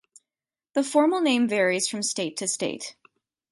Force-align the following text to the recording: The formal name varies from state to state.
The 0.73 0.81
formal 0.83 1.21
name 1.21 1.47
varies 1.47 1.87
from 1.87 2.01
state 2.01 2.35
to 2.37 2.47
state. 2.47 2.95